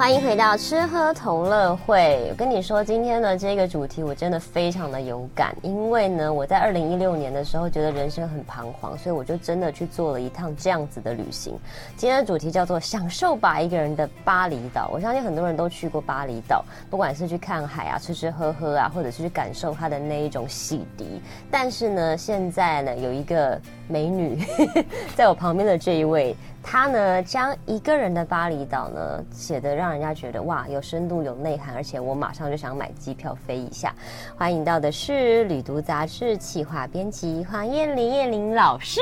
[0.00, 2.26] 欢迎回到吃喝同乐会。
[2.30, 11.52] 我跟你说，今天的这个主题我真的非常的有感，因为呢，我在二零一六年的时候觉得人生很彷徨，所以我就真的去做了一趟这样子的旅行。
[11.98, 14.88] 今天的主题叫做“享受吧，一个人的巴厘岛”。
[14.90, 21.04] 我相信很多人都去过巴厘岛，不管是去看海啊、吃吃喝喝啊，或者是去感受它的那一种洗涤。
[21.50, 24.42] 但是呢，现在呢，有一个美女
[25.14, 26.34] 在我旁边的这一位。
[26.62, 33.92] 他呢，将一个人的巴厘岛呢写得让人家觉得哇，有深度有内涵，而且我马上就想买机票飞一下。
[34.36, 39.00] 欢迎到的是旅读杂志企划编辑黄燕玲，燕玲老师，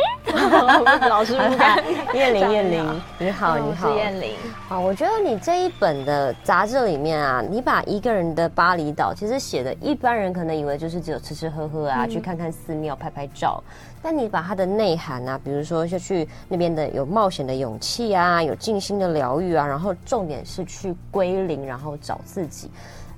[1.09, 1.83] 老师不敢，
[2.15, 4.35] 燕玲燕玲，你好你好，燕玲。
[4.69, 13.63] 啊，我觉得你这一本的杂志里面啊，你把一个人的巴厘岛其实写的，一般人可能以为就是只有吃吃喝喝啊，嗯、去看看寺庙拍拍照。
[14.03, 22.71] 但你把它的内涵啊，比如说就去那边的有冒险的勇气啊，有静心的疗愈啊，然后重点是去归零，然后找自己，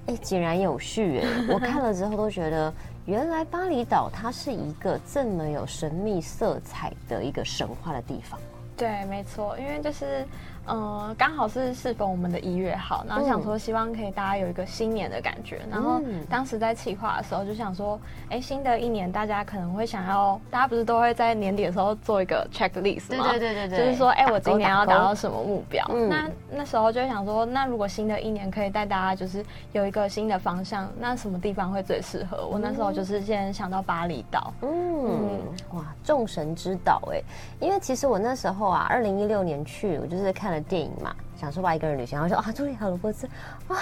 [0.07, 1.29] 哎，井然有序哎！
[1.53, 2.73] 我看了之后都觉得，
[3.07, 8.39] 原来巴厘岛它是一个这么有神秘色彩的一个神话的地方。
[8.81, 10.27] 对，没错，因为就是。
[10.73, 15.59] 嗯，刚好是适逢我们的一月号，然后想说希望可以大家有一个新年的感觉。
[15.65, 23.31] 嗯、然后当时在企划的时候就想说，哎，新的一年大家可能会想要，大家不是都会在年底的时候做一个 checklist 吗？
[23.31, 25.85] 对对对对，就是说，哎，我今年要达到什么目标？
[25.93, 32.47] 嗯、那那时候就想说，那如果新的一年可以带大家就是有一个新的方向，那什么地方会最适合？
[32.47, 34.53] 我那时候就是先想到巴厘岛。
[34.61, 34.71] 嗯，
[35.09, 35.41] 嗯
[35.73, 37.21] 哇，众神之岛哎，
[37.59, 40.61] 因为其实我那时候啊，二零一六年去，我就是看了。
[40.71, 43.27] 电影嘛，想说外，一个人旅行，然后说啊，茱莉亚·罗伯茨
[43.67, 43.75] 啊，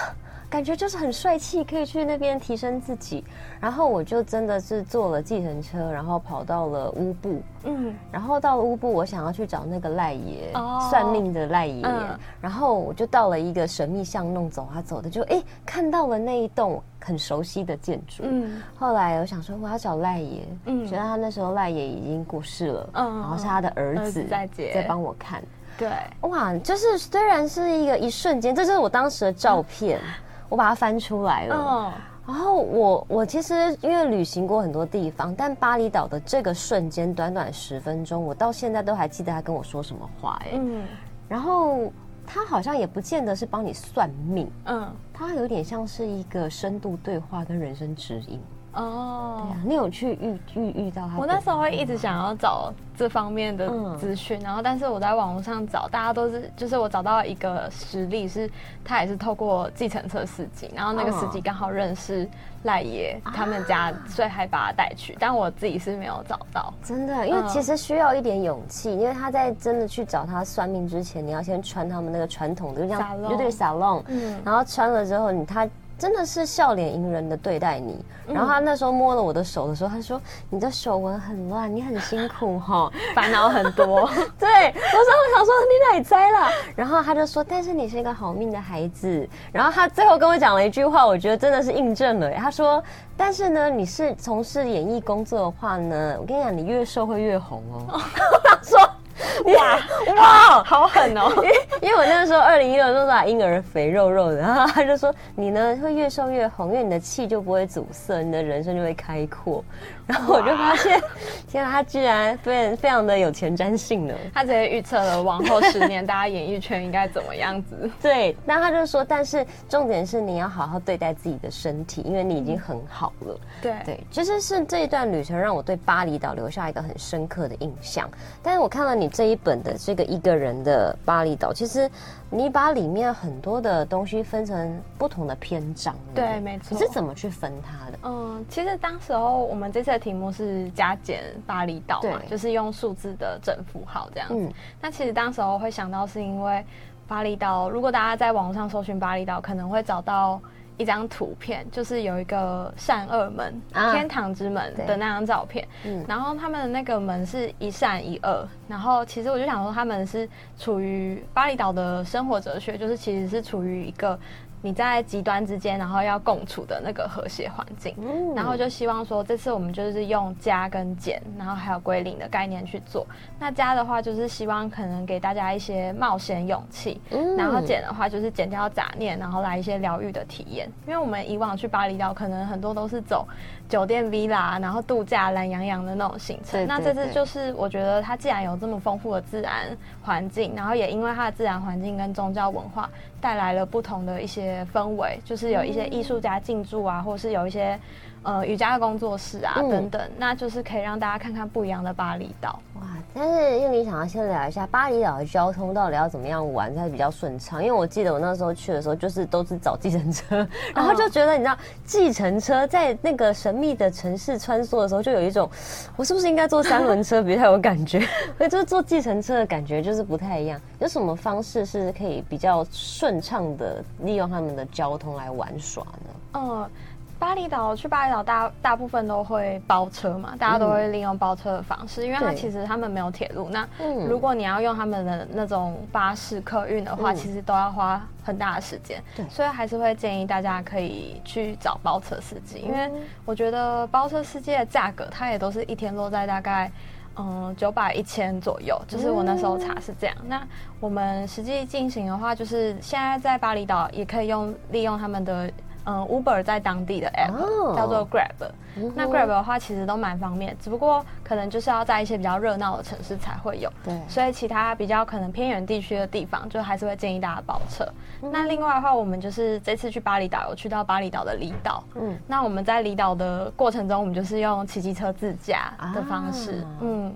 [0.51, 3.23] 感觉就是很帅气，可以去那边提升自己。
[3.61, 11.83] 然后我就真的是坐了计程车，然后跑到了乌布，嗯，然后到了乌布，我想要去找那个赖爷，哦、算命的赖爷。
[11.85, 18.23] 嗯、然后我就到了一个神秘巷弄，走啊走的，就哎看到了那一栋很熟悉的建筑。
[18.25, 25.43] 嗯，后来我想说我要找赖爷，嗯，觉得他那时候赖爷已经过世了，嗯，然后是他的儿子在在帮我看。
[25.77, 25.91] 对，
[26.23, 30.05] 哇，就是虽然是一个一瞬间，这就是我当时的照片，嗯、
[30.49, 31.55] 我把它翻出来了。
[31.57, 31.93] 嗯，
[32.27, 40.39] 然后我我其实因为旅行过很多地方，但巴厘岛的这个瞬间，短短十分钟，我到现在都还记得他跟我说什么话。
[40.45, 40.85] 哎，嗯，
[41.29, 41.93] 然后
[42.27, 48.41] 他好像也不见得是帮你算命，嗯，他有点像是一个深度对话跟人生指引。
[48.79, 51.19] 哦，对啊，你有去遇遇遇到他？
[51.19, 58.49] 我那时候会一直想要找这方面的资讯，嗯、然后但是我在网络上找，大家都是就是我找到一个实例，是
[58.85, 62.29] 他也是透过计程车司机，然后那个司机刚好认识
[62.63, 65.17] 赖爷他们家，所以还把他带去。
[65.19, 75.69] 但我自己是没有找到，真的，因为其实需要一点勇气，因为他在真的去找他算命之前，你要先穿他们那个传统的，就像就对 salon，嗯，然后穿了之后，你他。
[75.99, 84.09] 真的是笑脸迎人的对待你，然后他那时候摸了我的手的时候，他说：“你的手纹很乱，你很辛苦哈， 烦恼很多。”
[84.39, 85.55] 对，我说：“我想说
[85.93, 92.31] 你哪栽了？”然后他就说：“但是你是一个好命的孩子。”然后他最后跟我讲了一句话，我觉得真的是印证了。
[92.35, 92.81] 他说
[93.17, 98.01] ：“但是呢，你是从事演艺工作的话呢，我跟你讲，你越瘦会越红哦。
[98.45, 98.79] ”他说。
[99.57, 99.79] 哇
[100.17, 101.33] 哇，好狠哦！
[101.37, 109.65] 因为因为我那个时候二零一六都是婴儿肥肉肉的，然后他就说你呢会越瘦越红，因为你的气就不会阻塞，你的人生就会开阔。
[110.09, 110.99] 然后我就发现，
[111.47, 114.15] 天啊，他居然非常非常的有前瞻性呢！
[114.35, 117.91] 他直接预测了往后十年大家演艺圈应该怎么样子。
[118.01, 123.39] 对，那他就说，但是重点是你要好好对待自己的身体，因为你已经很好了。
[123.61, 128.11] 对对，其实是这一段旅程让我对巴厘岛留下一个很深刻的印象。
[128.43, 131.91] 但是我看了你这一本的这个一个人的巴厘岛，其实
[132.31, 135.95] 你把里面很多的东西分成不同的篇章。
[136.15, 136.77] 对，没错。
[136.77, 137.99] 你是怎么去分它的？
[138.03, 139.99] 嗯，其实当时候我们这次的。
[139.99, 144.35] 题目是加减巴厘岛嘛，就是用数字的整符号这样子。
[144.37, 146.65] 嗯、那其实当时候会想到，是因为
[147.07, 150.41] 巴厘岛，如果大家在网上搜寻巴厘岛，可能会找到
[150.79, 155.69] 一张图片，就是有一个善恶门、啊、天堂之门的那张照片。
[155.85, 158.49] 嗯，然后他们的那个门是一善一恶。
[158.67, 160.27] 然后其实我就想说，他们是
[160.59, 164.19] 处于巴厘岛的生活哲学，就是其实是处于一个。
[164.61, 173.07] 你在极端之间，然后要共处的那个和谐环境，嗯，然后就希望说这次我们就是用加跟减，然后还有归零的概念去做。
[173.39, 180.69] 那加的话就是希望可能给大家一些冒险勇气，嗯，然后减的话就是减掉杂念，然后来一些疗愈的体验。
[180.87, 183.27] 因为我们以往去巴厘岛可能很多都是走
[183.69, 186.53] 酒店 villa，然后度假懒洋洋的那种行程。
[186.53, 192.89] 对对对，那这次就是我觉得它既然有这么丰富的自然环境，然后也因为它的自然环境跟宗教文化
[193.21, 197.79] 带来了不同的一些氛围，就是有一些艺术家进驻啊，或是有一些
[198.23, 202.59] 呃瑜伽的工作室啊、嗯、等等，那就是可以让大家看看不一样的巴厘岛。
[202.77, 202.83] 哇！
[203.15, 207.63] 但是印尼想要先聊一下巴厘岛的交通到底要怎么样玩才比较顺畅？
[207.63, 215.49] 因为我记得我那时候去的时候，就是都是找计程车，然后就觉得你知道计程车在那个神秘的城市穿梭的时候，就有一种
[215.97, 218.01] 我是不是应该坐三轮车比较有感觉？
[218.39, 220.61] 所以就是坐计程车的感觉就是不太一样。
[220.79, 226.11] 有什么方式是可以比较顺畅的利用他们的交通来玩耍呢？
[226.35, 226.71] 嗯。
[227.19, 233.49] 巴厘岛去巴厘岛，大大部分都会包车嘛，大家都会利用包车的方式，嗯、因为它其实他们没有铁路。
[233.51, 233.69] 那
[234.09, 239.03] 如果你要用他们的那种巴士客运的话，嗯、其实都要花很大的时间。
[239.17, 242.89] 对，所以还是会建议大家可以去找包车司机，因为
[243.25, 246.71] 我觉得包车司机的价格，它也都是一天落在大概
[247.17, 250.17] 嗯九百一千左右，就是我那时候查是这样。
[250.21, 250.47] 嗯、那
[250.79, 255.51] 我们实际进行的话，就是现在在巴厘岛也可以用利用他们的。
[255.89, 263.73] 嗯，Uber 在当地的 app、oh, 叫做 Grab，、嗯、那 Grab 的话其实都蛮方便，只不过可能就是要在一些比较热闹的城市才会有。
[263.83, 267.87] 对，所以其他比较可能偏远地区的地方，就还是会建议大家包车。
[268.23, 271.83] 嗯、那另外的话，我们就是这次去巴厘岛，有去到巴厘岛的离岛。
[271.95, 276.61] 嗯，那我们在离岛的过程中，我们就是用骑机车自驾的方式。
[276.61, 277.15] 啊、嗯。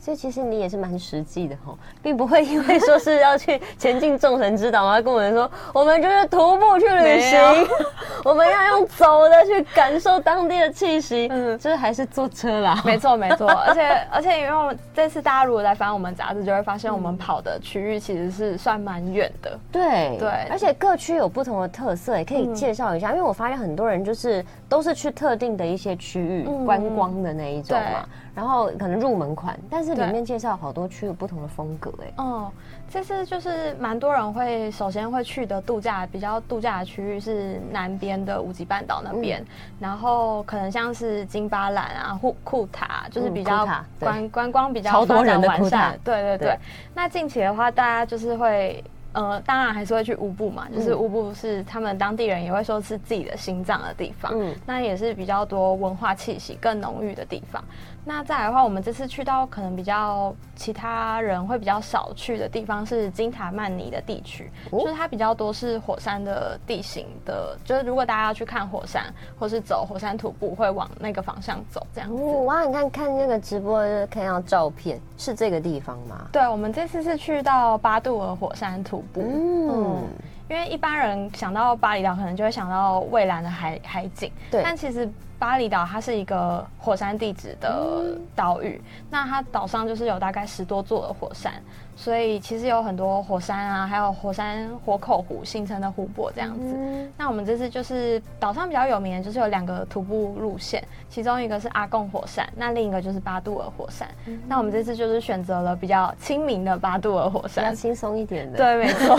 [0.00, 7.38] 所以其实你也是蛮实际的吼， 并不会因为说是要去前进众神之岛，然后跟我们说我们就是徒步去旅行，
[8.24, 12.80] 我们要用走的去感受当地的气息，嗯，就是还是坐车啦。
[12.84, 19.58] 没错 没错，而且而且因为我们这次大家如果来翻我们杂志，就会发现我们跑的区域其实是算蛮远的。
[19.70, 23.10] 对对，对而且各区有不同的特色，也可以介绍一下。
[23.10, 28.08] 嗯、因为我发现很多人就是都是去特定的一些区域、嗯、观光的那一种嘛。
[28.34, 32.12] 然后可能入门款，但是里面介绍好多区有不同的风格哎。
[32.16, 32.50] 哦，
[32.88, 39.46] 这次就是蛮多人会首先会去的度假，比较度假的区域是南边的五级半岛那边，嗯、
[39.78, 43.66] 然后可能像是金巴兰啊、库库塔，就是比较
[43.98, 45.98] 观观光比较发展完善。
[46.04, 46.48] 对对对。
[46.48, 46.58] 对
[46.94, 48.82] 那近期的话，大家就是会。
[49.12, 57.60] 呃，当然还是会去乌布嘛，就是乌布是他们当地人也会说是自己的心脏的地方，嗯，那也是比较多文化气息更浓郁的地方。
[58.04, 69.04] 那再来的话，我们这次去到可能比较其他人会比较少去的地方是金塔曼尼的地区，哦、就是它比较多是火山的地形的，就是如果大家要去看火山
[69.38, 72.22] 或是走火山徒步，会往那个方向走这样子。
[72.22, 76.26] 哦、哇，你看看那个直播看到照片是这个地方吗？
[76.32, 79.20] 对，我们这次是去到巴杜尔火山徒步。
[79.22, 80.08] 嗯，嗯，
[80.48, 84.32] 因为一般人想到巴厘岛，可能就会想到蔚蓝的海海景。
[84.50, 85.08] 对，但其实
[85.40, 88.78] 巴厘岛它是一个火山地质的岛屿，
[89.08, 91.50] 那它岛上就是有大概十多座的火山。
[92.00, 96.74] 所以其实有很多火山啊，还有火山火口湖形成的湖泊这样子。
[96.74, 104.08] 嗯、那我们这次就是岛上比较有名的，就是有两个徒步路线，其中一个是阿贡火山，那另一个就是巴杜尔火山。
[104.24, 108.56] 嗯、那我们这次就是选择了比较亲民的巴杜尔火山，比较轻松一点的。
[108.56, 109.18] 对，没错。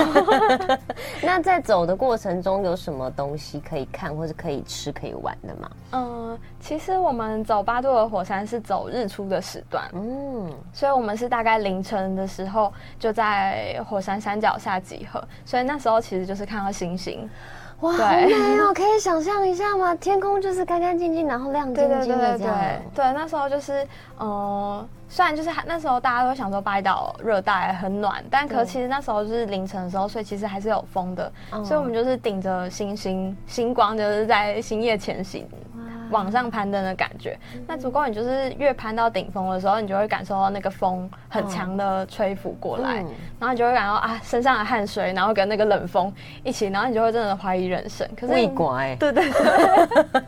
[1.21, 5.71] 那在走的过程中有什么东西可以看，或是可以吃、可以玩的吗？
[5.91, 12.70] 嗯，其实我们走巴杜尔火山是走日出的时段，嗯，所以我们是大概凌晨的时候。
[12.99, 17.29] 就在火山山脚下集合，所以那时候其实就是看到星星，
[17.81, 18.73] 哇，对好美哦！
[18.73, 19.95] 可以想象一下吗？
[19.95, 22.17] 天空就是干干净净，然后亮晶晶的这样。
[22.17, 23.83] 对对对对，对，那时候就是，
[24.19, 35.47] 嗯、呃，虽然就是那时候大家都想说巴厘岛热带很暖，但可其实那时候就是凌晨的时候，所以其实还是有风的，对所以我们就是顶着星星星光，就是在星夜前行。
[36.11, 43.07] 往上攀登的感觉，那足够你就是越攀到顶峰的时候，你就会感受到那个风很强的吹拂过来，嗯、
[43.39, 46.13] 然后你就会感到啊身上的汗水，然后跟那个冷风
[46.43, 48.07] 一起，然后你就会真的怀疑人生。
[48.19, 50.19] 可是你乖，对对对，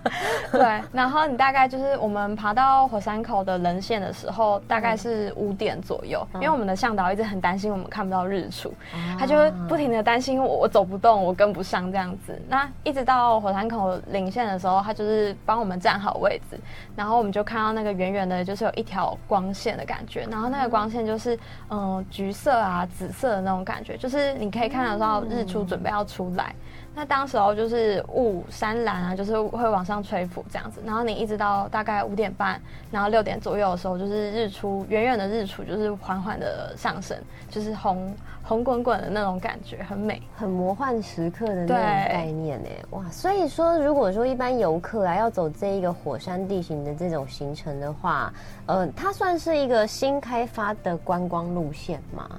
[0.59, 0.81] 对。
[0.93, 12.41] 然后你大概就是我们爬到火山口的棱线的时候，大概是五点左右，嗯、因为我们的向导一直很担心我们看不到日出，嗯、他就会不停的担心我我走不动，我跟不上这样子。
[12.47, 15.72] 那一直到火山口领线的时候，他就是帮我们。
[15.79, 16.59] 站好位置，
[16.95, 20.27] 然后我们就看到那个远远的，就是有一条光线的感觉。
[20.29, 21.37] 然后那个光线就是，
[21.69, 26.53] 嗯、橘色啊、紫色的那种感觉，就是你可以看得到日出准备要出来。
[26.95, 37.17] 那当时候就是雾山岚啊，就是会往上吹拂这样子，然后你一直到大概五点半，然后六点左右的时候，就是日出，远远的日出就是缓缓的上升，
[37.49, 43.03] 就是红红滚滚的那种感觉，很美，很魔幻时刻的那种概念呢，哇！
[43.09, 48.31] 所以说，如果说一般游客啊要走这一个火山地形的这种行程的话，
[48.67, 52.29] 呃，它算是一个新开发的观光路线吗？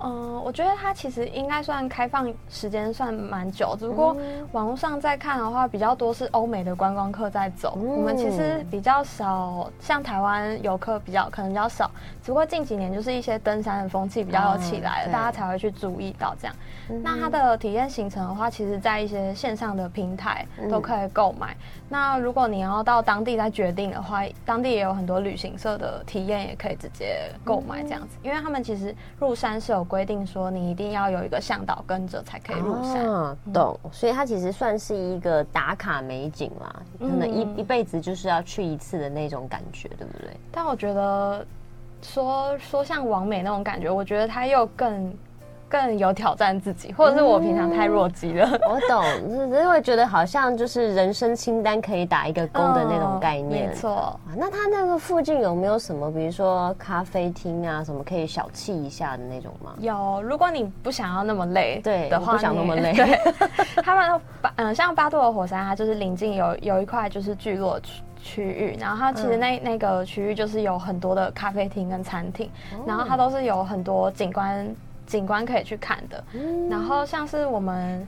[0.00, 4.16] 嗯，我觉得它其实应该算开放时间算蛮久，只不过
[4.52, 11.90] 网络上在看的话，比较多是欧美的观光客在走，嗯、我们其实比较少，像台湾游客比较可能比较少，
[12.22, 16.54] 只不过近几年就是一些登山的风气比较有起来了，嗯、大家才会去注意到这样。
[16.90, 21.54] 嗯、那它的体验行程的话，其实在一些线上的平台都可以购买。
[21.54, 21.56] 嗯、
[21.88, 29.87] 那如果你要到当地再决定的话，当地也有很多旅行社的体验也可以直接购买这样子，嗯、因为他们其实入山是有。
[29.88, 33.80] 规定说你一定要有一个向导跟着才可以入山，啊、懂？
[33.90, 40.30] 所以它其实算是一个打卡美景啦，可能一、嗯、一辈子就是要去一次的那种感觉，对不对？
[40.52, 41.44] 但我觉得
[42.02, 45.12] 说说像王美那种感觉，我觉得它又更。
[45.68, 48.48] 更有挑战自己，或者是我平常太弱鸡了。
[48.52, 49.04] 嗯、我懂，
[49.52, 53.66] 因为觉得好像就是人生清单可以打一个勾的那种概念。
[53.66, 54.20] 哦、没错。
[54.36, 59.74] 那它那个附近有没有什么，比如说咖啡厅啊，什么可以小憩一下的那种吗？
[59.78, 62.92] 有，如果你不想要那么累，对的话，不想那么累。
[62.96, 63.18] 对，
[63.82, 74.66] 他们八嗯，像八度的火山，它就是临近有有一块就是聚落区区域，然后它其实那、嗯、那个区域就是有很多的咖啡厅跟餐厅，哦、然后它都是有很多景观。
[75.08, 78.06] 景观可以去看的，嗯、然后像是我们，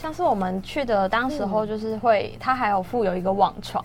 [0.00, 3.82] 像是我们去的当时候就是会，嗯、它还有附有一个网床，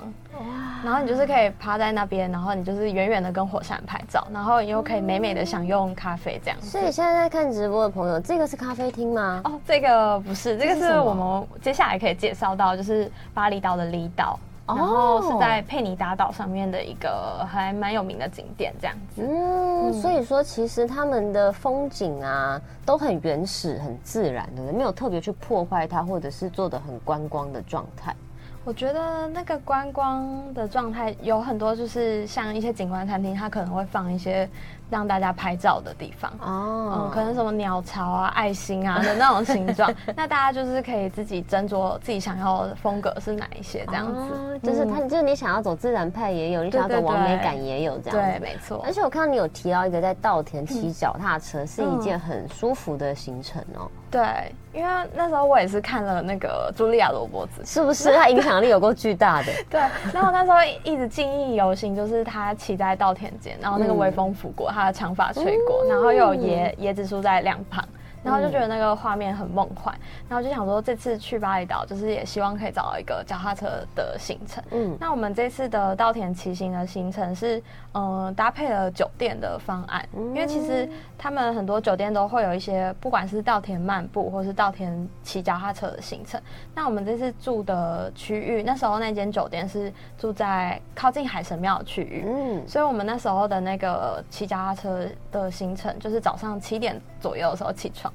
[0.83, 6.61] 然后你就是可以趴在那边，然后你就是远远的跟火山拍照，然后你又可以美美的享用咖啡这样。
[6.61, 9.41] 所以现在在看直播的朋友，这个是咖啡厅吗？
[9.45, 14.37] 哦，这个不是，这个是我们接下来可以介绍到，就是巴厘岛的离岛。
[14.75, 19.21] 然后是在佩尼达岛上面的一个还蛮有名的景点，这样子。
[19.27, 24.77] 嗯，所以说其实他们的风景啊都很原始、很自然，对不对？
[24.77, 28.15] 没有特别去破坏它，或者是做的很观光的状态。
[28.63, 34.47] 我觉得那个观光的状态有很多，就是像一些景观餐厅，它可能会放一些。
[34.91, 36.31] 让大家拍照的地方。
[36.41, 48.83] 哦，嗯，可能什么鸟巢啊、爱心啊的那种形状， 那大家就是可以自己斟酌自己想要的风格是哪一些这样子，哦、就是它，就是你想要走自然派也有，你想要走完美感也有这样子，对，没错。
[48.85, 53.89] 而且我看到你有提到一个在稻田骑脚踏车是一件很舒服的行程哦。
[54.11, 58.11] 对，因为那时候我也是看了那个茱莉亚罗伯茨，是不是？
[58.19, 59.53] 他影响力有够巨大的。
[59.71, 59.79] 对，
[60.13, 64.81] 然后那时候一直记忆犹新，就是他骑在稻田间，然后那个微风拂过他。
[64.81, 67.87] 他的长发吹过，然后又有椰椰子树在两旁。
[68.23, 69.93] 然后就觉得那个画面很梦幻，
[70.29, 74.63] 然后就想说这次去巴厘岛，就是也希望可以找到一个脚踏车的行程。
[74.71, 77.57] 嗯，那我们这次的稻田骑行的行程是，
[77.93, 80.87] 嗯、呃，搭配了酒店的方案，因为其实
[81.17, 86.39] 他们很多酒店都会有一些，不管是稻田漫步或是稻田骑脚踏车的行程。
[86.75, 98.10] 那我们这次住的区域，那时候那间酒店是住在靠近海神庙的区域，嗯，所以我们那时候的那个骑脚踏车的行程，就是早上七点左右的时候起床。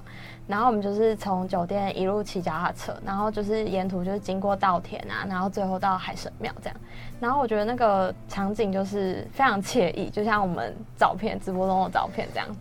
[0.47, 6.77] 然后我们就是从酒店一路骑脚踏车，然后就是沿途就是经过稻田啊，然后最后到海神庙这样。
[7.19, 12.59] 然后我觉得那个场景就是非常惬意，就像我们照片直播中的照片这样子。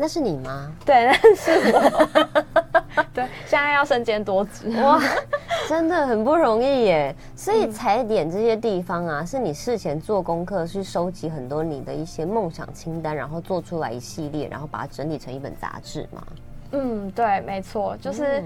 [0.00, 0.72] 那是你吗？
[0.86, 3.04] 对，那是我。
[3.12, 5.00] 对，现在要身兼多职哇，
[5.68, 7.14] 真的很不容易耶。
[7.34, 16.24] 所以踩点这些地方啊，是你事前做功课去收集很多你的一些梦想清单，然后做出来一系列，然后把它整理成一本杂志吗？
[16.72, 18.40] 嗯，对，没错，就是，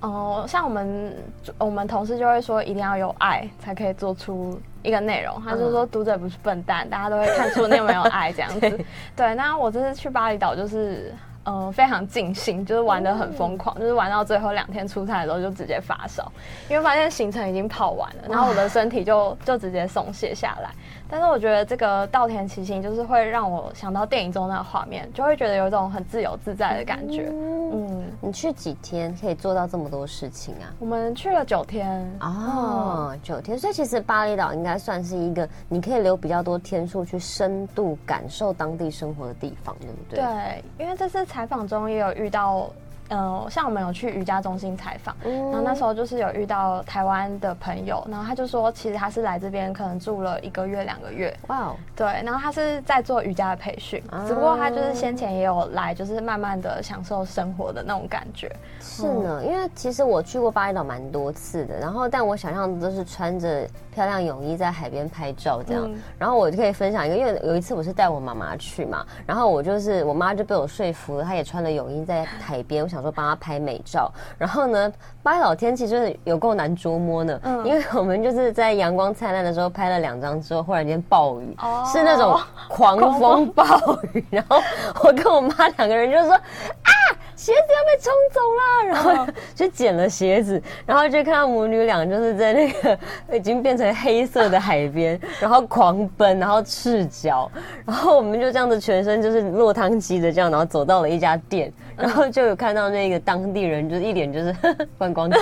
[0.00, 1.16] 嗯、呃，像我们
[1.58, 5.40] 我们同事就会说，一定要有爱才可以做出一个内容。
[5.42, 8.60] 他就说，读者不是笨蛋，大家都会看出你有没有爱这样子。
[8.60, 11.14] 对， 对，那我这次去巴厘岛就是。
[11.44, 16.30] 嗯、呃，非常尽兴，就是玩的很疯狂，嗯、就是玩到最后两天出差的时候就直接发烧，
[16.68, 20.70] 因为发现行程已经跑完了，然后我的身体就就直接松懈下来。
[21.06, 27.28] 但是我觉得这个稻田骑行就是会让我想到电影中那个画面，就会觉得有一种很自由自在的感觉。
[27.30, 30.72] 嗯，嗯，你去几天可以做到这么多事情啊？
[30.78, 40.24] 我们去了九天哦，九天，所以其实巴厘岛应该算是一个你可以留比较多天数去深度感受当地生活的地方，对不对？
[40.24, 41.24] 对，因为这次。
[41.34, 42.70] 采访中也有遇到，
[43.10, 58.48] 嗯，像我们有去瑜伽中心采访，然后那时候就是有遇到台湾的朋友，然后他就说，其实他是来这边可能住了一个月两个月，哇，对，然后他是在做瑜伽的培训，只不过他就是先前也有来，就是慢慢的享受生活的那种感觉。
[58.80, 83.64] 是呢，因为其实我去过巴厘岛蛮多次的，然后但我想象的都是穿着漂亮泳衣在海边拍照这样，然后我就可以分享一个，因为有一次我是带我妈妈去嘛，然后我就是我妈就被我说服了，她也穿了泳衣在海边，我想说帮她拍美照，然后呢，巴厘岛天气就是有够难捉摸呢，嗯，因为我们就是在阳光灿烂的时候拍了两张之后，忽然间暴雨，哦，是那种狂风暴
[84.12, 84.60] 雨，然后
[85.04, 86.90] 我跟我妈两个人就说啊，
[87.36, 92.98] 鞋子要被冲走了，然后 就捡了鞋子，然后就看到母女俩就是在那个
[93.32, 97.50] 已经变成黑色的海边，然后狂奔，然后赤脚，
[97.84, 101.72] 然后我们就这样子全身就是落汤鸡的这样，然后走到了一家店。
[101.96, 104.54] 然后就有看到那个当地人，就是一脸就是
[104.98, 105.40] 观光客，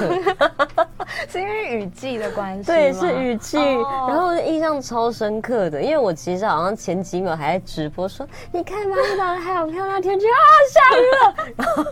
[1.29, 2.67] 是因为雨季的关系。
[2.67, 3.57] 对，是雨季。
[3.59, 4.11] Oh.
[4.11, 10.39] 然后印象超深刻的，因为我其实好像前几秒还在直播说，你看巴厘岛还好漂亮天气啊，
[10.73, 11.85] 下雨了， 然后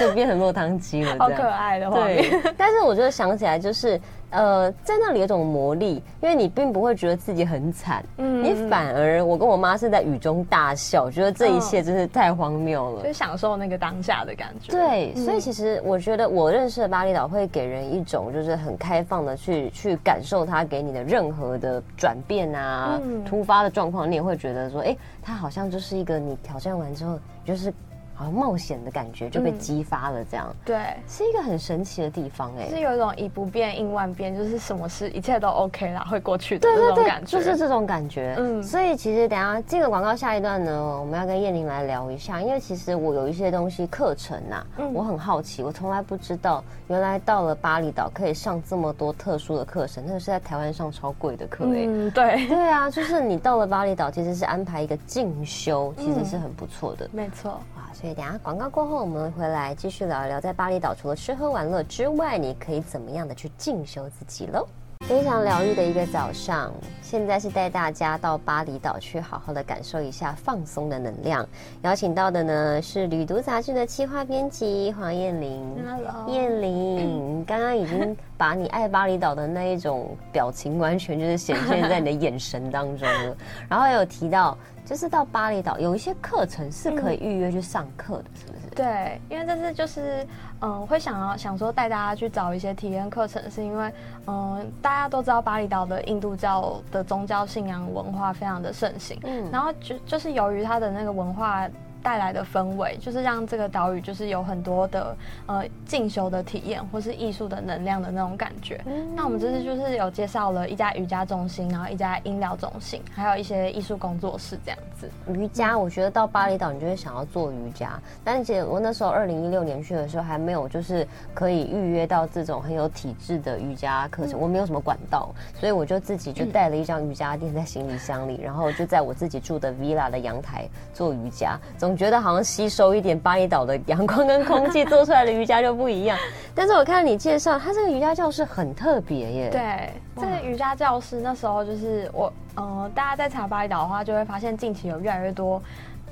[0.00, 2.30] 就变成落汤鸡了，好可爱的画面。
[2.30, 4.00] 对，但是我觉得想起来就是。
[4.30, 14.72] 呃，在那里有种魔力，因为你并不会觉得自己很惨，嗯，你反而我跟我妈是在雨中大笑，觉得这一切真是太荒谬了，就享受那个当下的感觉。
[14.72, 27.72] 对，所以其实我觉得我认识的巴厘岛会给人一种就是很开放的去去感受它给你的任何的转变啊，突发的状况，你也会觉得说，哎，它好像就是一个你挑战完之后就是。
[28.18, 38.34] 好像冒险的感觉就被激发了，这样、嗯、对，是一个很神奇的地方哎、欸，是有一种以不变应万变，就是什么事一切都 OK 啦，会过去的这种感觉，就是这种感觉。
[38.36, 51.86] 嗯，所以其实等下这个广告下一段呢，我们要跟燕玲来聊一下，因为其实我有一些东西课程呐、啊，嗯、我很好奇，我从来不知道原来到了巴厘岛可以上这么多特殊的课程，那个是在台湾上超贵的课哎、欸。
[51.86, 57.60] 嗯，对，对啊，就是你到了巴厘岛其实是安排一个进修，其实是很不错的，嗯、没错。
[57.92, 64.66] 所以等下广告过后，我们回来继续聊一聊，在巴厘岛除了吃喝玩乐之外，你可以怎么样的去进修自己喽？
[65.06, 71.48] 非常疗愈的一个早上，现在是带大家到巴厘岛去好好的感受一下放松的能量。
[71.82, 75.76] 邀请到的呢是《旅读》杂志的企划编辑黄燕玲。
[75.88, 83.36] Hello，燕玲，刚刚已经把你爱巴厘岛的那一种表情，完全就是显现在你的眼神当中了。
[83.68, 84.56] 然后有提到。
[84.88, 88.74] 就是到巴厘岛有一些课程是可以预约去上课的，是不是？
[88.74, 90.26] 对，因为这次就是
[90.60, 93.92] 嗯，会想要想说带大家去找一些体验课程，是因为
[94.26, 101.68] 嗯，大家都知道巴厘岛的印度教的宗教信仰文化非常的盛行，嗯，然后就就是由于它的那个文化。
[102.08, 108.80] 带来的氛围，就是让这个岛屿就是有很多的呃进修的体验，或是艺术的能量的那种感觉。
[108.86, 115.10] 嗯、那我们这次就是有介绍了一家瑜伽中心，然后一家音疗中心，还有一些艺术工作室这样子。
[115.30, 125.28] 瑜伽，我觉得到巴厘岛你就会想要做瑜伽，嗯、但是我那时候二零一六年去的时候还没有就是可以预约到这种很有体质的瑜伽课程，嗯、我没有什么管道，
[125.60, 131.58] 所以我就自己就带了一张瑜伽垫在行李箱里，嗯、然后就在我自己住的 villa 的阳台做瑜伽。
[131.76, 136.16] 总觉得好像吸收一点巴厘岛的阳光跟空气做出来的瑜伽就不一样。
[136.54, 139.50] 但是我看你介绍，它这个瑜伽教室很特别耶。
[139.50, 145.60] 对，这个瑜伽教室那时候就是我，呃，大家在查巴厘岛的话，就会发现近期有越来越多。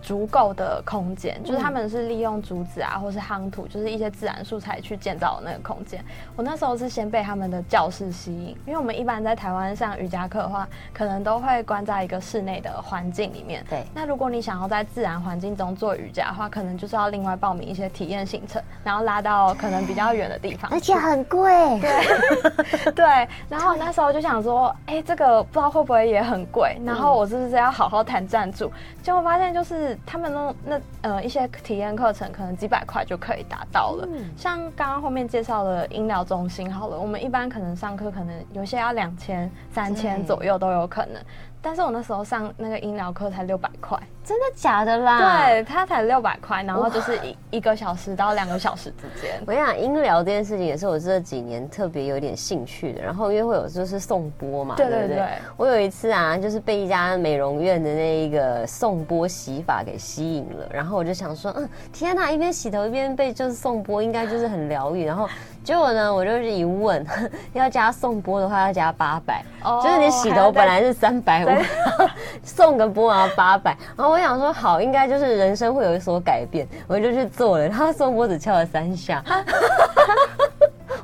[0.02, 6.04] 足够的空间，就是他们是利用竹子啊，或是夯土，就是一些自然素材去建造那个空间。
[6.36, 13.64] 我那时候是先被他们的教室吸引，因为我们一般在台湾上瑜伽课的话，可能都会关在一个室内的环境里面。
[13.68, 13.84] 对。
[13.94, 21.80] 那如果你想要在自然环境中做瑜伽的话，可能就是要另外报名一些体验行程，然后拉到可能比较远的地方，而且很贵。
[21.80, 22.92] 对。
[22.92, 23.28] 对。
[23.48, 26.76] 然后那时候就想说，哎、欸，这个不知道会不会也很贵？
[26.84, 28.70] 然后我是不是要好好谈赞助？
[29.02, 29.85] 结果发现就是。
[30.06, 41.22] 他们那那呃一些体验课程可能几百块就可以达到了，嗯、像刚刚后面介绍的医疗中心好了，我们一般可能上课可能有些要两千、三千左右都有可能。
[41.60, 45.46] 但是我那时候上那个医疗课才六百块，真的假的啦？
[45.46, 49.40] 对，它才六百块，然后就是一一个小时到两个小时之间。
[49.42, 53.00] 我跟你讲，音疗这件事情也是我这几年特别有点兴趣的。
[53.00, 55.24] 然后因为会有就是颂钵嘛，对对对。
[55.56, 65.06] 我有一次啊，就是被一家美容院的那一个颂钵洗发给吸引了，然后我就想说，嗯，天哪，一边洗头一边被就是颂钵，应该就是很疗愈。
[65.06, 65.28] 然后
[65.62, 67.06] 结果呢，我就是一问，
[67.54, 69.44] 要加颂钵的话要加八百，
[69.84, 71.46] 就是你洗头本来是三百。
[71.46, 71.48] 五
[72.42, 77.68] 送个波啊八百，然后我想说好，应该就是人生会有所改变，我就去做了。
[77.68, 79.22] 他送波只敲了三下。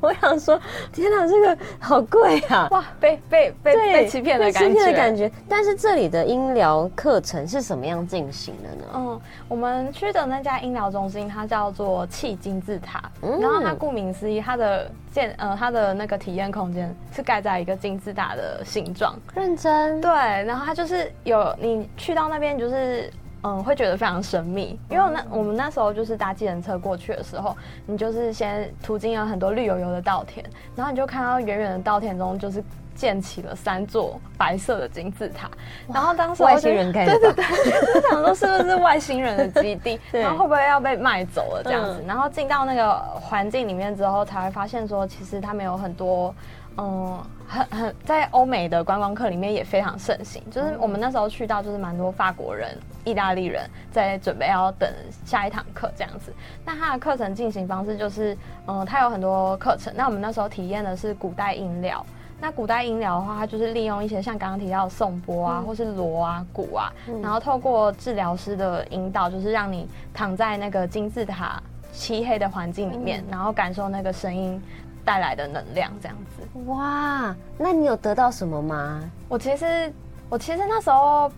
[0.02, 0.60] 我想说，
[0.92, 2.66] 天哪，这个好贵啊！
[2.72, 5.30] 哇，被被被被欺骗的感觉，被欺骗的感觉。
[5.48, 8.84] 但是这里的音疗课程是什么样进行的呢？
[8.94, 13.00] 嗯，我们去的那家音疗中心，它叫做气金字塔。
[13.22, 19.14] 嗯，然后它顾名思义，它的建呃，它的那个体验空间是盖在一个金字塔的形状。
[19.34, 20.00] 认真。
[20.00, 23.08] 对，然后它就是有你去到那边就是。
[23.44, 30.44] 嗯，会觉得非常神秘，因为那我们那时候就是搭计程车过去的时候，你就是先途经了很多绿油油的稻田，
[30.76, 32.62] 然后你就看到远远的稻田中就是
[33.02, 35.50] 建起了三座白色的金字塔，
[35.92, 46.32] 然后当时外星人开的，对对对， 就想说是不是外星人的基地， 然后会不会要被卖走了这样子，然后进到那个环境里面之后，才会发现说其实他们有很多。
[46.78, 54.90] 嗯，很很在欧美的观光客里面也非常盛行，就是我们那时候去到，就是蛮多法国人、意大利人在准备要等
[55.26, 56.32] 下一堂课这样子。
[56.64, 58.34] 那他的课程进行方式就是，
[58.66, 59.92] 嗯，他有很多课程。
[59.94, 62.02] 那我们那时候体验的是古代音疗。
[62.42, 74.60] 那古代音疗的话，它就是利用一些像刚刚提到的颂钵啊，或是锣啊、鼓啊，然后透过治疗师的引导，就是让你躺在那个金字塔漆黑的环境里面，然后感受那个声音。
[75.04, 76.60] 带来的能量这样子。
[76.66, 79.02] 哇，那你有得到什么吗？
[79.28, 79.92] 我其实
[80.28, 81.28] 我其实那时候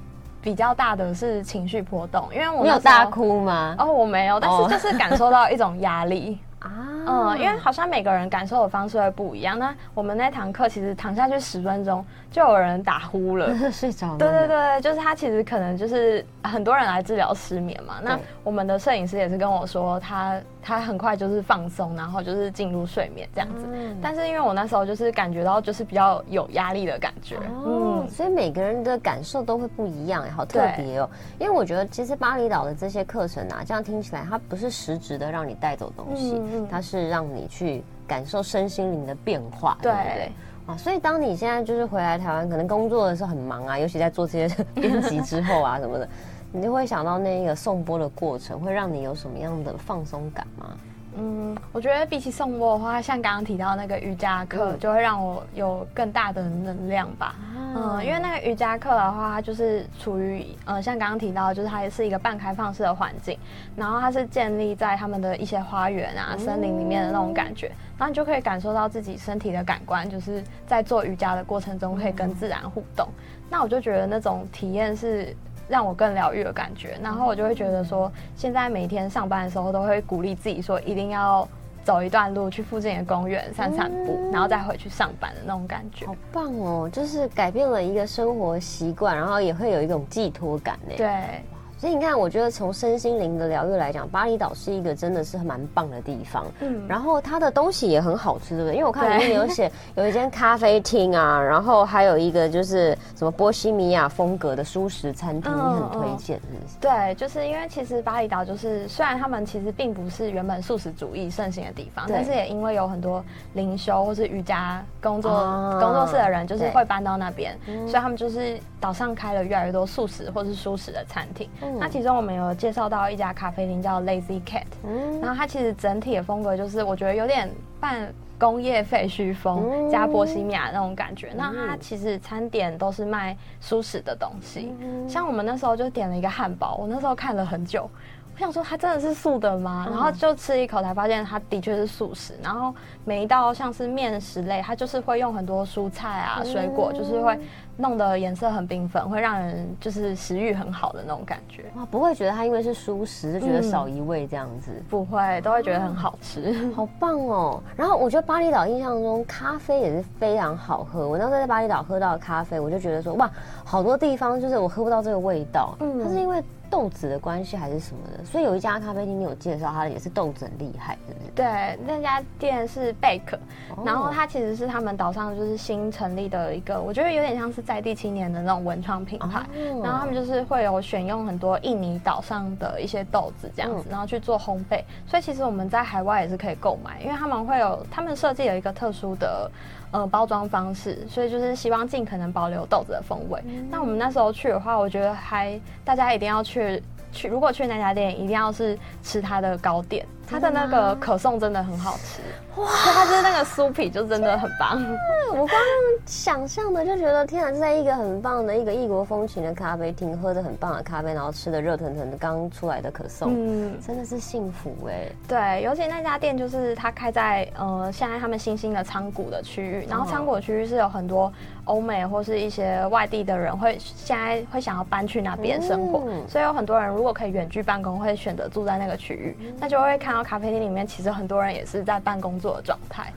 [0.42, 3.74] 比较大的是情绪波动，因为我有大哭吗？
[3.78, 6.38] 哦，我没有，但是就是感受到一种压力。
[6.64, 9.58] 啊，嗯，因为好像每个人感受的方式会不一样。
[9.58, 14.18] 那我们那堂课其实躺下去十分钟，就有人打呼了， 睡着了。
[14.18, 17.94] 对对对，就是他其实可能就是很多人来治疗失眠嘛。
[18.02, 23.66] 那我们的摄影师也是跟我说，他他很快就是放松，然后就是进入睡眠这样子。
[23.72, 23.96] 嗯。
[24.02, 27.36] 但是因为我那时候就是感觉到就是比较有压力的感觉。
[27.36, 28.02] 哦。
[28.04, 31.08] 嗯，所以每个人的感受都会不一样，好特别哦。
[31.38, 36.40] 因为我觉得其实巴厘岛的这些课程啊，这样听起来它不是实质的让你带走东西。
[36.52, 36.68] 嗯。
[36.70, 40.32] 它是让你去感受身心灵的变化，对，对不对？
[40.66, 46.08] 啊，所以当你现在就是回来台湾，可能工作的时候很忙啊，尤其在做这些 编辑之后啊什么的，
[46.56, 50.70] 你就会想到那个颂钵的过程，会让你有什么样的放松感吗？
[51.16, 57.34] 嗯，我觉得比起颂钵的话，像刚刚提到那个瑜伽课，就会让我有更大的能量吧。
[57.56, 63.36] 嗯，嗯，因为那个瑜伽课的话，它就是处于呃，像刚刚提到，就是它也是一个半开放式的环境，
[63.74, 67.66] 然后它是建立在他们的一些花园啊、森林里面的那种感觉，
[67.98, 73.08] 然后你就可以感受到自己身体的感官，就是在做瑜伽的过程中可以跟自然互动。
[73.50, 75.36] 那我就觉得那种体验是。
[75.68, 81.46] 让我更疗愈的感觉，然后我就会觉得说，现在每天上班的时候都会鼓励自己说，一定要
[81.82, 86.06] 走一段路去附近的公园散散步，然后再回去上班的那种感觉。
[86.06, 90.94] 好棒哦，就是改变了一个生活习惯，然后也会有一种寄托感呢。
[90.96, 91.42] 对。
[91.84, 96.46] 所以你看，我觉得从身心灵的疗愈来讲，巴厘岛是一个真的是蛮棒的地方。
[96.60, 98.72] 嗯，然后它的东西也很好吃，对不对？
[98.74, 106.78] 因为我看里面有写有一间咖啡厅啊，然后还有一个就是什么波西米亚风格的舒食餐厅，你很推荐，是不是？
[106.80, 115.30] 对，就是因为其实巴厘岛就是虽然他们其实并不是原本素食主义盛行的地方，但是也因为有很多灵修或是瑜伽工作
[115.78, 117.54] 工作室的人，就是会搬到那边，
[117.86, 121.46] 所以他们就是岛上开了越来越多素食或是素食的餐厅。
[121.78, 131.32] 那其中我们有介绍到一家咖啡厅叫 Lazy Cat，嗯，然后它其实整体的风格就是我觉得有点半工业废墟风加波西米亚那种感觉。
[131.36, 134.74] 那它其实餐点都是卖舒适的东西，
[135.08, 137.88] 像我们那时候就点了一个汉堡，我那时候看了很久。
[138.34, 139.86] 我想说，它真的是素的吗？
[139.88, 142.34] 然后就吃一口才发现，它的确是素食。
[142.42, 147.38] 然后每一道像是面食类，它就是会用很多蔬菜啊、水果，就是会
[147.76, 151.66] 弄得颜色很缤纷，会让人就是食欲很好的那种感觉。
[151.76, 154.72] 哇，不会觉得它因为是蔬食就觉得少一味这样子？
[154.90, 157.62] 不会，都会觉得很好吃，好棒哦。
[157.76, 161.08] 然后我觉得巴厘岛印象中咖啡也是非常好喝。
[161.08, 163.30] 我当时在巴厘岛喝到的咖啡，我就觉得说哇，
[163.64, 165.76] 好多地方就是我喝不到这个味道。
[165.78, 166.42] 嗯，它是因为。
[166.74, 171.44] 豆子的关系还是什么的，所以有一家咖啡厅你有介绍，它也是豆子很厉害，对不对？
[171.44, 173.38] 对，那家店是贝壳，
[173.84, 179.38] 然后它其实是他们岛上就是新成立的一个，我觉得有点像是在地青年的那种文创品牌。
[179.38, 184.82] 哦、然后他们就是会有选用很多印尼岛上的一些豆子这样子，然后去做烘焙。
[185.06, 189.48] 所以其实我们在海外也是可以购买，因为他们会有他们设计有一个特殊的。
[189.94, 193.40] 呃，包装方式，所以就是希望尽可能保留豆子的风味。
[193.46, 202.20] 嗯、那我们那时候去的话，我觉得还大家一定要去去，如果去那家店，一定要是吃它的糕点，它的那个可颂真的很好吃，
[202.60, 202.66] 哇！
[202.66, 204.82] 它就是那个酥皮就真的很棒。
[205.30, 205.58] 我刚刚
[206.06, 215.12] 想象的就觉得，天啊，是在一个很棒的一个异国风情的咖啡厅，喝着很棒的咖啡，然后吃的热腾腾的刚出来的可颂，嗯，真的是幸福哎、欸。
[215.28, 221.30] 对，尤其那家店就是它开在呃现在他们新兴的仓谷的区域，然后仓谷区域是有很多
[221.64, 230.13] 欧美或是一些外地的人会现在会想要搬去那边生活，嗯、所以有很多人如果可以远距办公，会选择住在那个区域，嗯、那就会看。
[230.14, 233.12] 然后咖啡厅里面，其实很多人也是在办工作的状态，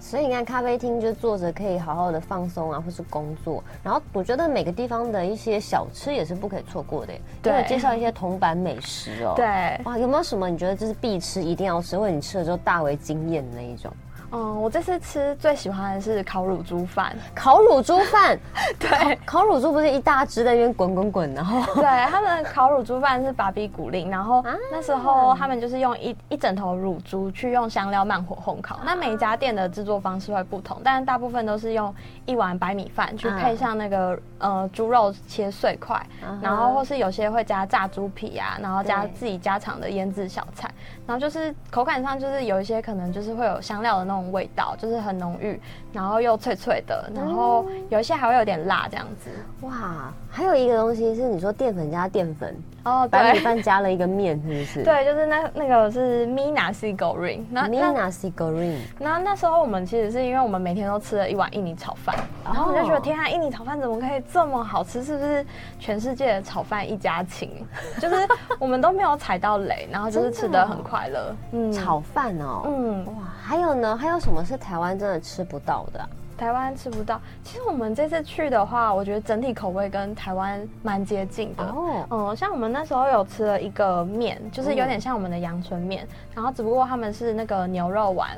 [0.00, 3.62] 所以你看咖啡厅就坐着可以好好的放松啊，或是工作。
[3.82, 9.34] 然后我觉得每个地方的一些小吃也是不可以错过的，对，给我介绍一些铜板美食哦。
[9.36, 9.44] 对，
[9.84, 13.92] 哇，有没有什么你觉得就是必吃、一定要吃，或者你吃了之后大为惊艳的那一种？
[14.30, 17.16] 嗯，我这次吃最喜欢的是烤乳猪饭。
[17.34, 18.38] 烤乳猪饭，
[18.78, 28.80] 对，烤乳猪不是一大只在那边滚滚滚，然后对，他们烤乳猪饭是芭比古令，然后那时候他们就是用一一整头乳猪去用香料慢火烘烤。
[28.84, 31.94] 那每一家店的制作方式会不同，但是大部分都是用
[32.26, 36.04] 一碗白米饭去配上那个呃猪肉切碎块，
[36.42, 40.70] 然后或是有些会加炸猪皮啊，然后加自己家常的腌制小菜，
[41.06, 44.17] 然后就是口感上就是有一些可能就是会有香料的那种。
[44.32, 45.60] 味道就是很浓郁，
[45.92, 49.30] 然后又脆脆的，然后有一些还会有点辣这样子。
[49.62, 54.84] 哇，还有一个东西是你说淀粉加淀粉哦，白米饭加了一个面，是不是？
[54.84, 57.40] 对，就是那那个是 Mie Nasi Goreng。
[57.52, 58.76] Mie Nasi Goreng。
[58.98, 62.14] 那那时候我们其实是因为我们每天都吃了一碗印尼炒饭，
[62.44, 65.02] 然后我就觉得天啊，印尼炒饭怎么可以这么好吃？
[65.02, 65.44] 是不是
[65.80, 67.50] 全世界的炒饭一家亲？
[67.98, 68.14] 就是
[68.58, 71.34] 我们都没有踩到雷， 然后就是吃的很快乐。
[71.52, 73.12] 嗯，炒饭哦，嗯，哇，
[73.42, 74.18] 还有呢，还有。
[74.18, 76.08] 什么是台湾真的吃不到的啊？
[76.38, 77.20] 台湾吃不到。
[77.42, 81.64] 其实我们这次去的话，我觉得整体口味跟台湾蛮接近的。
[81.64, 88.30] 哦，嗯，像我们那时候有吃了一个面，就是有点像我们的阳春面，嗯、然后只不过他们是那个牛肉丸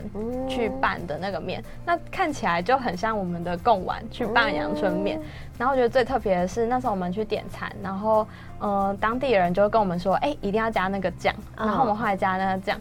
[0.48, 5.18] 去拌的那个面，嗯、那看起来就很像我们的贡丸去拌阳春面。
[5.18, 5.24] 嗯、
[5.58, 8.26] 然后我觉得最特别的是，那时候我们去点餐，然后
[8.60, 12.80] 嗯，当地人就跟我们说，哎、欸，一定要加那个酱，然后我们后来加那个酱。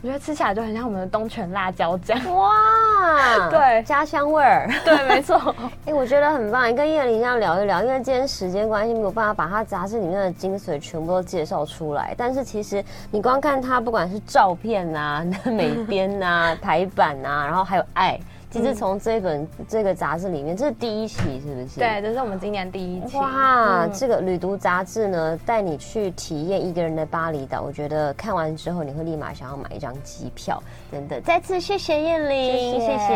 [0.00, 5.36] 我觉得吃起来就很像我们的东泉辣椒酱哇， 对，家乡味儿， 对，没错。
[5.86, 12.14] 哎、欸，我觉得很棒，你跟叶玲这样聊一聊，因为今天时间关系没有办法把它杂志里面的精髓全部都介绍出来。
[12.16, 18.18] 但是其实你光看它，不管是照片啊、美编啊、排版啊，然后还有爱。
[18.50, 21.78] 其实从这本这个杂志里面，这是第一期，是不是？
[21.78, 23.18] 对，这是我们今年第一期。
[23.18, 27.60] 哇，嗯、这个旅读杂志呢，带你去体验一个人的巴厘岛。
[27.60, 30.62] 我觉得看完之后，你会立马想要买一张机票。
[30.90, 32.86] 真的，再次谢谢燕玲，谢谢。
[32.88, 33.14] 谢谢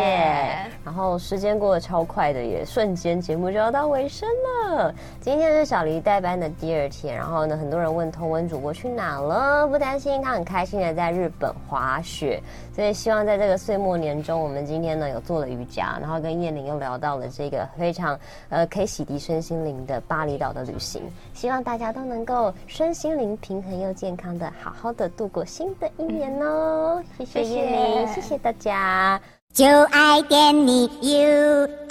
[0.85, 4.29] 然后时间过得超快的，也瞬间节目就要到尾声
[4.69, 4.93] 了。
[5.19, 12.39] 今天是小黎代班的第二天，然后呢，很多人问同文主播去哪了，不担心，他很开心的在日本滑雪。
[12.75, 15.22] 所以希望在这个岁末年中，我们今天呢有。
[15.25, 21.01] 做了瑜伽，然后跟燕玲又聊到了这个非常呃可以洗涤身心灵的巴厘岛的旅行，
[21.33, 27.01] 希望大家都能够身心灵平衡又健康的好好的度过新的一年哦。
[27.17, 29.19] 谢谢叶玲，谢谢，大家。
[29.53, 31.83] 就爱点你 UFO。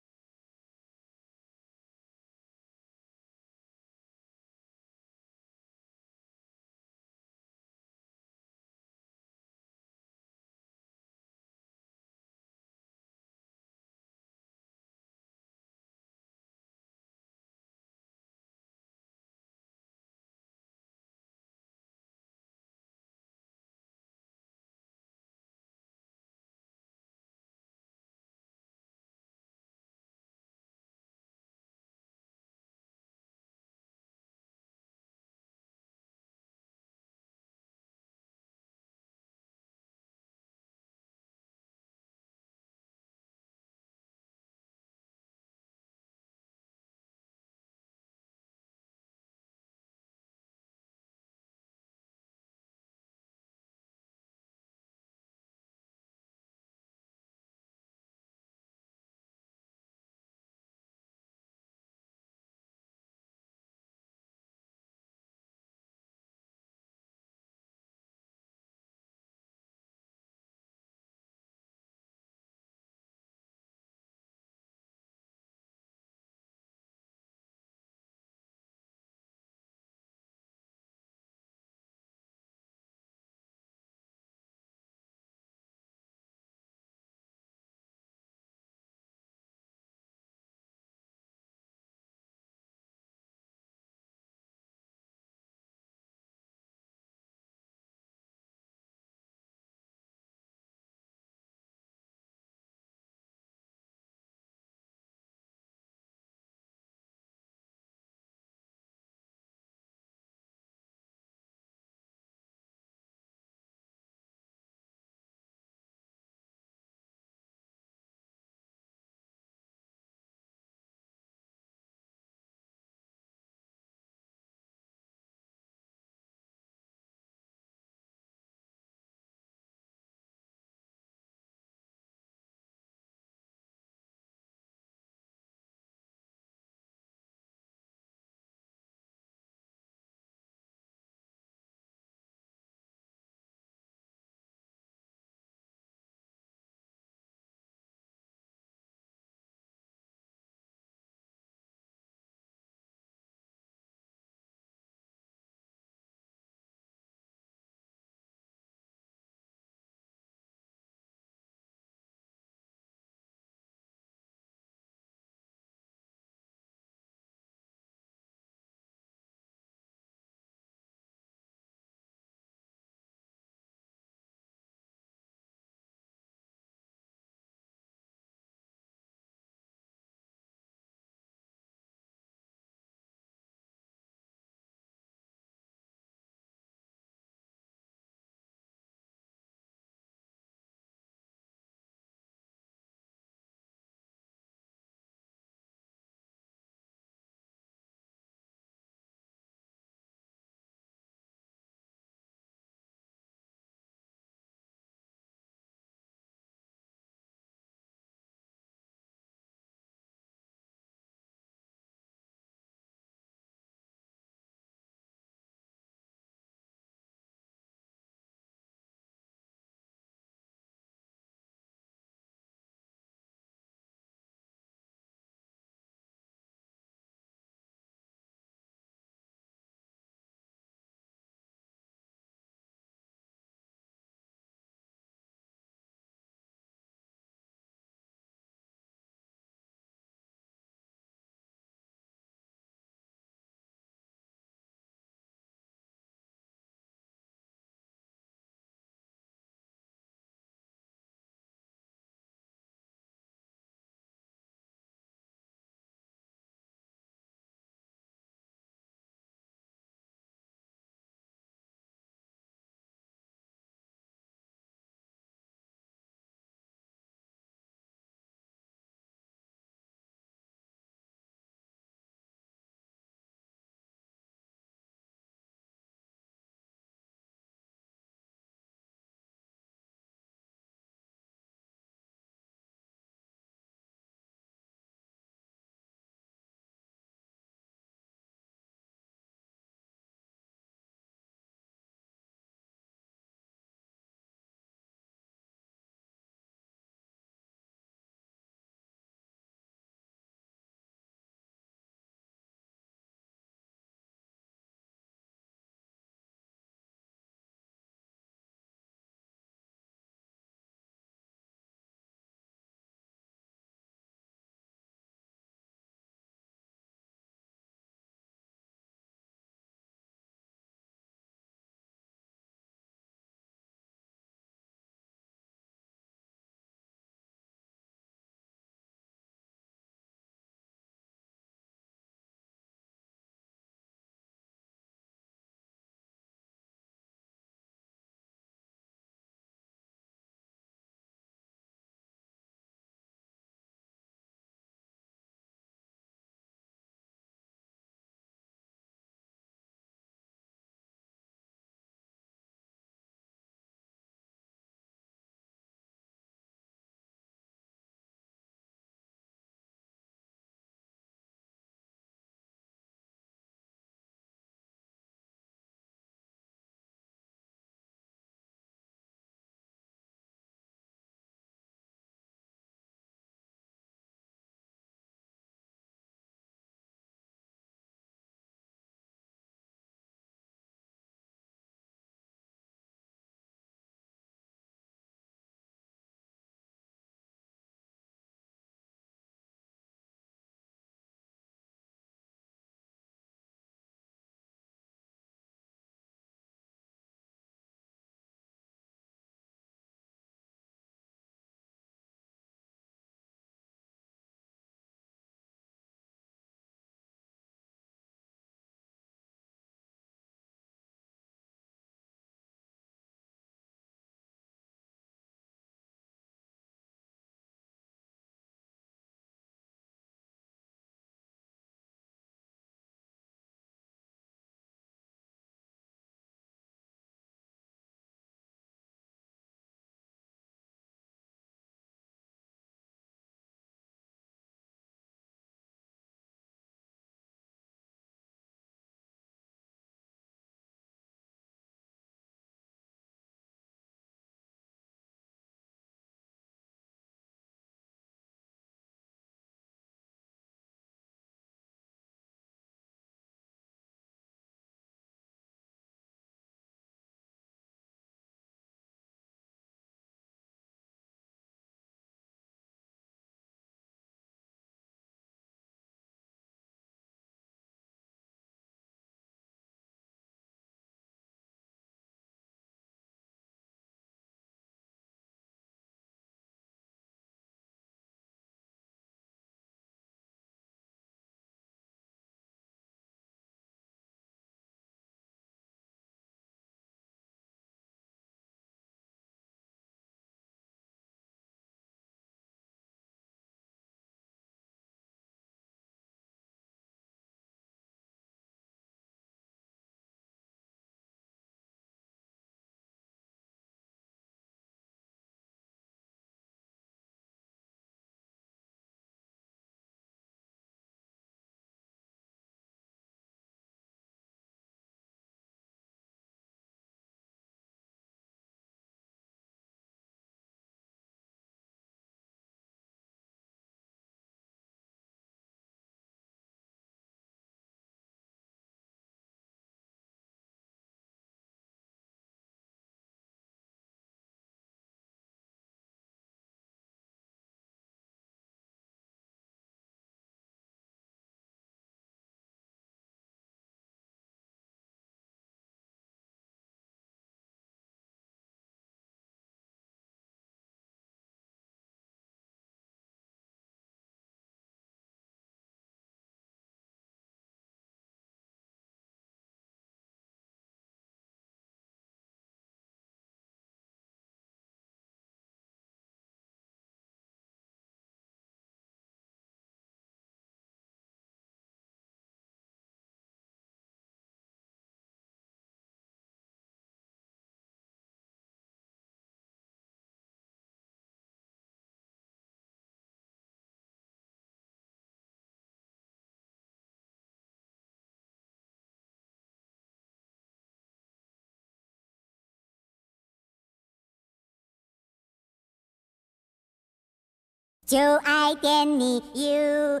[597.90, 600.00] 就爱点你 U。